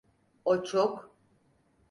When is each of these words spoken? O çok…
O 0.45 0.63
çok… 0.63 1.11